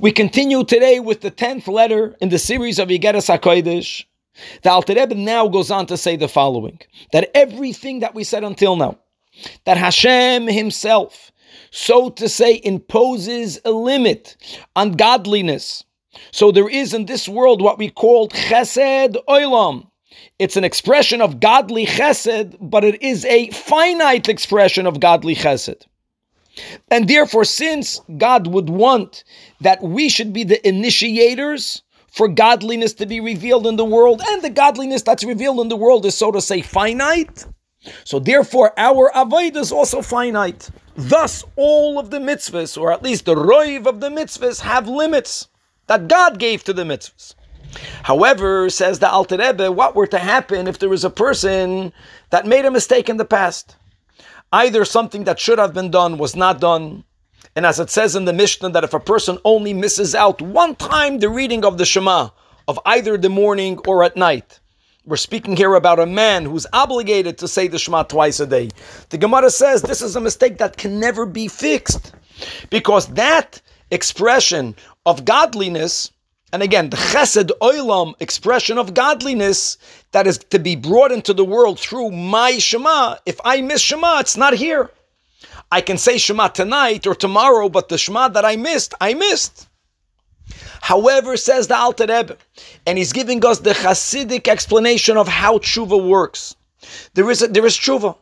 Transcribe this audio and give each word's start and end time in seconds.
We 0.00 0.12
continue 0.12 0.64
today 0.64 0.98
with 0.98 1.20
the 1.20 1.30
tenth 1.30 1.68
letter 1.68 2.16
in 2.22 2.30
the 2.30 2.38
series 2.38 2.78
of 2.78 2.88
Igeres 2.88 3.28
HaKodesh. 3.28 4.06
The 4.62 4.70
Alter 4.70 4.94
Rebbe 4.94 5.14
now 5.14 5.46
goes 5.46 5.70
on 5.70 5.84
to 5.88 5.98
say 5.98 6.16
the 6.16 6.26
following: 6.26 6.78
that 7.12 7.30
everything 7.34 8.00
that 8.00 8.14
we 8.14 8.24
said 8.24 8.42
until 8.42 8.76
now, 8.76 8.96
that 9.66 9.76
Hashem 9.76 10.46
Himself, 10.46 11.30
so 11.70 12.08
to 12.08 12.30
say, 12.30 12.62
imposes 12.64 13.60
a 13.66 13.72
limit 13.72 14.38
on 14.74 14.92
godliness. 14.92 15.84
So 16.30 16.50
there 16.50 16.70
is 16.70 16.94
in 16.94 17.04
this 17.04 17.28
world 17.28 17.60
what 17.60 17.76
we 17.76 17.90
call 17.90 18.30
Chesed 18.30 19.16
Olam. 19.28 19.86
It's 20.38 20.56
an 20.56 20.64
expression 20.64 21.20
of 21.20 21.40
godly 21.40 21.84
Chesed, 21.84 22.56
but 22.58 22.84
it 22.84 23.02
is 23.02 23.26
a 23.26 23.50
finite 23.50 24.30
expression 24.30 24.86
of 24.86 24.98
godly 24.98 25.34
Chesed. 25.34 25.82
And 26.90 27.08
therefore, 27.08 27.44
since 27.44 28.00
God 28.16 28.46
would 28.46 28.70
want 28.70 29.24
that 29.60 29.82
we 29.82 30.08
should 30.08 30.32
be 30.32 30.44
the 30.44 30.66
initiators 30.66 31.82
for 32.08 32.28
godliness 32.28 32.92
to 32.94 33.06
be 33.06 33.20
revealed 33.20 33.66
in 33.66 33.76
the 33.76 33.84
world, 33.84 34.20
and 34.26 34.42
the 34.42 34.50
godliness 34.50 35.02
that's 35.02 35.24
revealed 35.24 35.60
in 35.60 35.68
the 35.68 35.76
world 35.76 36.04
is, 36.04 36.14
so 36.14 36.32
to 36.32 36.40
say, 36.40 36.60
finite, 36.60 37.46
so 38.04 38.18
therefore 38.18 38.72
our 38.76 39.10
avoid 39.14 39.56
is 39.56 39.72
also 39.72 40.02
finite. 40.02 40.70
Thus, 40.96 41.44
all 41.56 41.98
of 41.98 42.10
the 42.10 42.18
mitzvahs, 42.18 42.76
or 42.78 42.92
at 42.92 43.02
least 43.02 43.24
the 43.24 43.34
roiv 43.34 43.86
of 43.86 44.00
the 44.00 44.10
mitzvahs, 44.10 44.60
have 44.60 44.88
limits 44.88 45.48
that 45.86 46.08
God 46.08 46.38
gave 46.38 46.64
to 46.64 46.72
the 46.72 46.84
mitzvahs. 46.84 47.34
However, 48.02 48.68
says 48.68 48.98
the 48.98 49.08
Alter 49.08 49.38
Rebbe, 49.38 49.70
what 49.70 49.94
were 49.94 50.08
to 50.08 50.18
happen 50.18 50.66
if 50.66 50.78
there 50.78 50.88
was 50.88 51.04
a 51.04 51.10
person 51.10 51.92
that 52.30 52.46
made 52.46 52.64
a 52.64 52.70
mistake 52.70 53.08
in 53.08 53.16
the 53.16 53.24
past? 53.24 53.76
Either 54.52 54.84
something 54.84 55.24
that 55.24 55.38
should 55.38 55.58
have 55.58 55.74
been 55.74 55.90
done 55.90 56.18
was 56.18 56.34
not 56.36 56.60
done. 56.60 57.04
And 57.56 57.66
as 57.66 57.80
it 57.80 57.90
says 57.90 58.16
in 58.16 58.24
the 58.24 58.32
Mishnah, 58.32 58.70
that 58.70 58.84
if 58.84 58.94
a 58.94 59.00
person 59.00 59.38
only 59.44 59.74
misses 59.74 60.14
out 60.14 60.40
one 60.40 60.76
time 60.76 61.18
the 61.18 61.28
reading 61.28 61.64
of 61.64 61.78
the 61.78 61.84
Shema, 61.84 62.30
of 62.68 62.78
either 62.86 63.16
the 63.16 63.28
morning 63.28 63.78
or 63.86 64.04
at 64.04 64.16
night, 64.16 64.60
we're 65.04 65.16
speaking 65.16 65.56
here 65.56 65.74
about 65.74 65.98
a 65.98 66.06
man 66.06 66.44
who's 66.44 66.66
obligated 66.72 67.38
to 67.38 67.48
say 67.48 67.66
the 67.66 67.78
Shema 67.78 68.04
twice 68.04 68.38
a 68.38 68.46
day. 68.46 68.70
The 69.08 69.18
Gemara 69.18 69.50
says 69.50 69.82
this 69.82 70.02
is 70.02 70.14
a 70.14 70.20
mistake 70.20 70.58
that 70.58 70.76
can 70.76 71.00
never 71.00 71.26
be 71.26 71.48
fixed 71.48 72.12
because 72.70 73.06
that 73.14 73.60
expression 73.90 74.76
of 75.06 75.24
godliness 75.24 76.12
and 76.52 76.62
again, 76.62 76.90
the 76.90 76.96
chesed 76.96 77.50
oilam 77.60 78.14
expression 78.20 78.78
of 78.78 78.94
godliness 78.94 79.78
that 80.12 80.26
is 80.26 80.38
to 80.38 80.58
be 80.58 80.74
brought 80.76 81.12
into 81.12 81.32
the 81.32 81.44
world 81.44 81.78
through 81.78 82.10
my 82.10 82.58
Shema. 82.58 83.16
If 83.24 83.40
I 83.44 83.60
miss 83.60 83.80
Shema, 83.80 84.18
it's 84.18 84.36
not 84.36 84.54
here. 84.54 84.90
I 85.70 85.80
can 85.80 85.98
say 85.98 86.18
Shema 86.18 86.48
tonight 86.48 87.06
or 87.06 87.14
tomorrow, 87.14 87.68
but 87.68 87.88
the 87.88 87.98
Shema 87.98 88.28
that 88.28 88.44
I 88.44 88.56
missed, 88.56 88.94
I 89.00 89.14
missed. 89.14 89.68
However, 90.80 91.36
says 91.36 91.68
the 91.68 91.76
Alter 91.76 92.06
Rebbe, 92.08 92.36
and 92.86 92.98
he's 92.98 93.12
giving 93.12 93.44
us 93.44 93.60
the 93.60 93.70
Hasidic 93.70 94.48
explanation 94.48 95.16
of 95.16 95.28
how 95.28 95.58
tshuva 95.58 96.08
works. 96.08 96.56
There 97.14 97.30
is 97.30 97.42
a, 97.42 97.48
there 97.48 97.66
is 97.66 97.76
tshuva, 97.76 98.16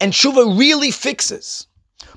and 0.00 0.12
tshuva 0.12 0.56
really 0.58 0.92
fixes. 0.92 1.66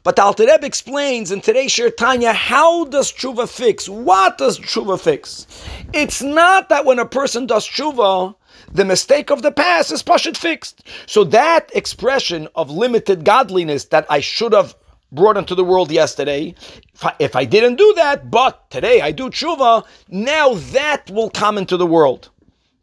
But 0.04 0.16
the 0.16 0.24
Alter 0.24 0.46
Rebbe 0.46 0.66
explains 0.66 1.32
in 1.32 1.42
today's 1.42 1.72
shiur 1.72 1.96
Tanya, 1.96 2.32
how 2.32 2.86
does 2.86 3.12
tshuva 3.12 3.50
fix? 3.50 3.90
What 3.90 4.38
does 4.38 4.60
tshuva 4.60 5.00
fix? 5.00 5.46
It's 5.94 6.22
not 6.22 6.70
that 6.70 6.86
when 6.86 7.00
a 7.00 7.06
person 7.06 7.46
does 7.46 7.68
tshuva, 7.68 8.36
the 8.72 8.86
mistake 8.86 9.30
of 9.30 9.42
the 9.42 9.52
past 9.52 9.92
is 9.92 10.04
pashut 10.04 10.38
fixed. 10.38 10.88
So 11.06 11.24
that 11.26 11.70
expression 11.76 12.48
of 12.56 12.70
limited 12.70 13.26
godliness 13.26 13.86
that 13.86 14.06
I 14.10 14.22
should 14.22 14.54
have 14.54 14.76
brought 15.12 15.38
into 15.38 15.56
the 15.56 15.64
world 15.64 15.92
yesterday, 15.92 16.56
if 16.94 17.06
I, 17.06 17.16
if 17.20 17.36
I 17.36 17.46
didn't 17.46 17.76
do 17.76 17.94
that, 17.96 18.30
but 18.30 18.70
today 18.70 19.02
I 19.02 19.12
do 19.12 19.30
tshuva, 19.30 19.86
now 20.08 20.54
that 20.54 21.10
will 21.10 21.30
come 21.30 21.58
into 21.58 21.78
the 21.78 21.88
world. 21.88 22.30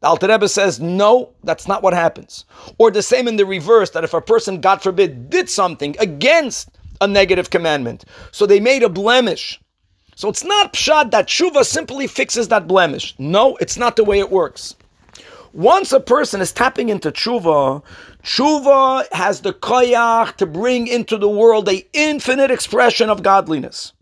The 0.01 0.09
Alter 0.09 0.29
Rebbe 0.29 0.49
says, 0.49 0.81
no, 0.81 1.33
that's 1.45 1.67
not 1.67 1.83
what 1.83 1.95
happens. 1.95 2.45
Or 2.79 2.91
the 2.91 3.03
same 3.03 3.27
in 3.27 3.37
the 3.37 3.47
reverse, 3.47 3.91
that 3.91 4.05
if 4.05 4.13
a 4.13 4.21
person, 4.21 4.61
God 4.61 4.83
forbid, 4.83 5.31
did 5.31 5.49
something 5.49 5.97
against 5.99 6.69
a 7.01 7.07
negative 7.07 7.51
commandment. 7.51 8.05
So 8.33 8.47
they 8.47 8.61
made 8.61 8.83
a 8.83 8.89
blemish. 8.89 9.61
So 10.15 10.29
it's 10.29 10.45
not 10.45 10.73
pshat 10.73 11.11
that 11.11 11.27
tshuva 11.27 11.65
simply 11.65 12.07
fixes 12.07 12.49
that 12.49 12.67
blemish. 12.67 13.15
No, 13.19 13.57
it's 13.57 13.77
not 13.77 13.97
the 13.97 14.05
way 14.05 14.19
it 14.19 14.31
works. 14.31 14.75
Once 15.53 15.93
a 15.93 16.01
person 16.01 16.41
is 16.41 16.53
tapping 16.53 16.89
into 16.89 17.11
tshuva, 17.11 17.83
tshuva 18.23 19.11
has 19.13 19.41
the 19.41 19.53
koyach 19.53 20.37
to 20.37 20.47
bring 20.47 20.87
into 20.87 21.17
the 21.17 21.29
world 21.29 21.69
a 21.69 21.87
infinite 21.93 22.51
expression 22.51 23.09
of 23.09 23.23
godliness. 23.23 23.93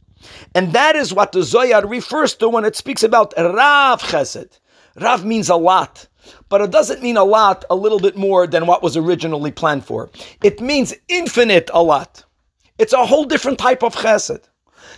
And 0.55 0.73
that 0.73 0.97
is 0.97 1.13
what 1.13 1.33
the 1.33 1.43
Zohar 1.43 1.87
refers 1.87 2.35
to 2.37 2.49
when 2.49 2.65
it 2.65 2.77
speaks 2.77 3.03
about 3.03 3.35
Rav 3.37 4.03
Chesed. 4.03 4.59
Rav 5.01 5.25
means 5.25 5.49
a 5.49 5.57
lot, 5.57 6.09
but 6.49 6.61
it 6.61 6.71
doesn't 6.71 7.03
mean 7.03 7.17
a 7.17 7.25
lot, 7.25 7.65
a 7.69 7.75
little 7.75 8.01
bit 8.01 8.17
more 8.17 8.47
than 8.47 8.67
what 8.67 8.83
was 8.83 8.97
originally 8.97 9.51
planned 9.51 9.85
for. 9.85 10.11
It 10.43 10.61
means 10.61 10.95
infinite 11.09 11.71
a 11.75 11.83
lot. 11.83 12.25
It's 12.79 12.93
a 12.93 13.07
whole 13.07 13.25
different 13.25 13.59
type 13.59 13.83
of 13.83 13.95
chesed. 13.95 14.49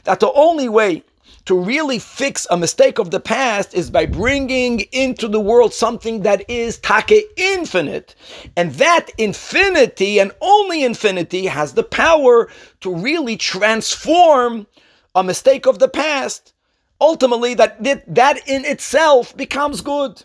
That 0.04 0.20
the 0.20 0.32
only 0.32 0.69
way 0.69 1.04
to 1.44 1.59
really 1.59 1.98
fix 1.98 2.47
a 2.50 2.56
mistake 2.56 2.98
of 2.98 3.10
the 3.10 3.20
past 3.20 3.75
is 3.75 3.91
by 3.91 4.06
bringing 4.06 4.81
into 4.92 5.28
the 5.28 5.41
world 5.41 5.72
something 5.72 6.22
that 6.22 6.48
is 6.50 6.78
take 6.78 7.12
infinite. 7.37 8.14
And 8.56 8.72
that 8.75 9.10
infinity 9.19 10.19
and 10.19 10.32
only 10.41 10.84
infinity 10.84 11.47
has 11.47 11.75
the 11.75 11.84
power 11.84 12.48
to 12.81 12.94
really 12.94 13.37
transform 13.37 14.66
a 15.14 15.22
mistake 15.22 15.66
of 15.66 15.78
the 15.78 15.88
past. 15.88 16.53
Ultimately, 17.00 17.54
that, 17.54 17.82
that 17.82 18.48
in 18.48 18.64
itself 18.64 19.37
becomes 19.37 19.82
good. 19.82 20.25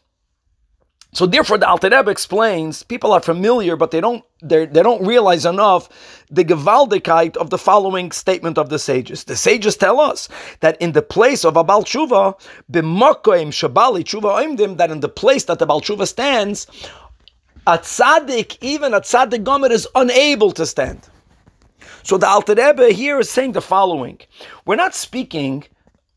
So 1.13 1.25
therefore, 1.25 1.57
the 1.57 1.67
Alter 1.67 1.89
Rebbe 1.89 2.09
explains 2.09 2.83
people 2.83 3.11
are 3.11 3.19
familiar, 3.19 3.75
but 3.75 3.91
they 3.91 3.99
don't 3.99 4.23
they 4.41 4.65
don't 4.65 5.05
realize 5.05 5.45
enough 5.45 5.89
the 6.31 6.45
gewaldigkeit 6.45 7.35
of 7.35 7.49
the 7.49 7.57
following 7.57 8.11
statement 8.11 8.57
of 8.57 8.69
the 8.69 8.79
sages. 8.79 9.25
The 9.25 9.35
sages 9.35 9.75
tell 9.75 9.99
us 9.99 10.29
that 10.61 10.81
in 10.81 10.93
the 10.93 11.01
place 11.01 11.43
of 11.43 11.57
a 11.57 11.63
Baal 11.63 11.83
Tshuva, 11.83 12.39
b'makoim 12.71 13.51
shabali 13.51 14.03
tshuva 14.03 14.41
oimdim, 14.41 14.77
that 14.77 14.89
in 14.89 15.01
the 15.01 15.09
place 15.09 15.43
that 15.45 15.59
the 15.59 15.65
Baal 15.65 15.81
Tshuva 15.81 16.07
stands, 16.07 16.65
a 17.67 17.77
tzaddik, 17.77 18.57
even 18.61 18.93
a 18.93 19.01
tzaddik 19.01 19.43
gomer, 19.43 19.71
is 19.71 19.87
unable 19.95 20.51
to 20.53 20.65
stand. 20.65 21.09
So 22.03 22.17
the 22.17 22.27
Alter 22.27 22.55
Rebbe 22.55 22.91
here 22.91 23.19
is 23.19 23.29
saying 23.29 23.51
the 23.51 23.61
following: 23.61 24.19
We're 24.65 24.75
not 24.75 24.95
speaking 24.95 25.65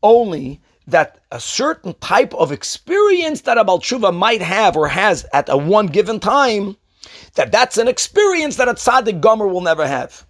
only 0.01 0.61
that 0.87 1.19
a 1.31 1.39
certain 1.39 1.93
type 1.95 2.33
of 2.35 2.51
experience 2.51 3.41
that 3.41 3.57
a 3.57 3.65
Balshuva 3.65 4.15
might 4.15 4.41
have 4.41 4.77
or 4.77 4.87
has 4.87 5.25
at 5.33 5.49
a 5.49 5.57
one 5.57 5.87
given 5.87 6.19
time, 6.19 6.77
that 7.35 7.51
that's 7.51 7.77
an 7.77 7.87
experience 7.87 8.55
that 8.57 8.67
a 8.67 8.73
tzaddik 8.73 9.19
gomer 9.21 9.47
will 9.47 9.61
never 9.61 9.87
have. 9.87 10.25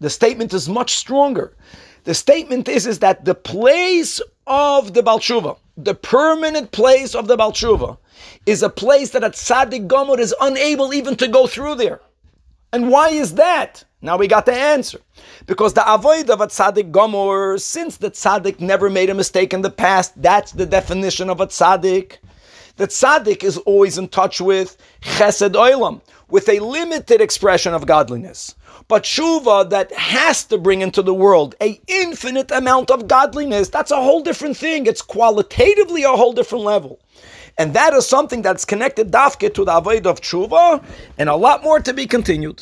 The 0.00 0.10
statement 0.10 0.52
is 0.52 0.68
much 0.68 0.94
stronger. 0.94 1.56
The 2.04 2.14
statement 2.14 2.68
is, 2.68 2.86
is 2.86 2.98
that 2.98 3.24
the 3.24 3.34
place 3.34 4.20
of 4.46 4.92
the 4.92 5.02
Balshuva, 5.02 5.56
the 5.76 5.94
permanent 5.94 6.70
place 6.72 7.14
of 7.14 7.26
the 7.26 7.36
Balshuva, 7.36 7.96
is 8.44 8.62
a 8.62 8.68
place 8.68 9.10
that 9.10 9.24
a 9.24 9.30
tzaddik 9.30 9.86
gomer 9.86 10.20
is 10.20 10.34
unable 10.40 10.92
even 10.92 11.16
to 11.16 11.28
go 11.28 11.46
through 11.46 11.76
there. 11.76 12.00
And 12.72 12.90
why 12.90 13.08
is 13.08 13.34
that? 13.34 13.84
Now 14.04 14.18
we 14.18 14.28
got 14.28 14.44
the 14.44 14.52
answer. 14.52 15.00
Because 15.46 15.72
the 15.72 15.94
avoid 15.94 16.28
of 16.28 16.42
a 16.42 16.46
tzaddik 16.46 16.92
gomor, 16.92 17.58
since 17.58 17.96
the 17.96 18.10
tzaddik 18.10 18.60
never 18.60 18.90
made 18.90 19.08
a 19.08 19.14
mistake 19.14 19.54
in 19.54 19.62
the 19.62 19.70
past, 19.70 20.12
that's 20.20 20.52
the 20.52 20.66
definition 20.66 21.30
of 21.30 21.40
a 21.40 21.46
tzaddik. 21.46 22.18
The 22.76 22.86
tzaddik 22.86 23.42
is 23.42 23.56
always 23.56 23.96
in 23.96 24.08
touch 24.08 24.42
with 24.42 24.76
chesed 25.00 25.54
oilam, 25.54 26.02
with 26.28 26.50
a 26.50 26.58
limited 26.58 27.22
expression 27.22 27.72
of 27.72 27.86
godliness. 27.86 28.54
But 28.88 29.04
shuva 29.04 29.70
that 29.70 29.90
has 29.94 30.44
to 30.44 30.58
bring 30.58 30.82
into 30.82 31.00
the 31.00 31.14
world 31.14 31.54
a 31.62 31.80
infinite 31.88 32.50
amount 32.50 32.90
of 32.90 33.08
godliness, 33.08 33.70
that's 33.70 33.90
a 33.90 33.96
whole 33.96 34.20
different 34.20 34.58
thing. 34.58 34.84
It's 34.84 35.00
qualitatively 35.00 36.02
a 36.02 36.10
whole 36.10 36.34
different 36.34 36.64
level. 36.64 37.00
And 37.56 37.72
that 37.72 37.94
is 37.94 38.06
something 38.06 38.42
that's 38.42 38.66
connected 38.66 39.10
dafke 39.10 39.54
to 39.54 39.64
the 39.64 39.74
avoid 39.74 40.06
of 40.06 40.20
tshuva, 40.20 40.84
and 41.16 41.30
a 41.30 41.36
lot 41.36 41.62
more 41.62 41.80
to 41.80 41.94
be 41.94 42.06
continued. 42.06 42.52